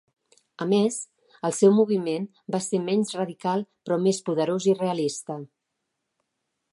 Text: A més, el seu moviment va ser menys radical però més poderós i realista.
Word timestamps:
A 0.63 0.65
més, 0.69 0.95
el 1.49 1.53
seu 1.57 1.75
moviment 1.79 2.25
va 2.55 2.61
ser 2.67 2.79
menys 2.87 3.13
radical 3.19 3.63
però 3.89 4.01
més 4.07 4.23
poderós 4.31 4.69
i 4.73 4.77
realista. 4.81 5.41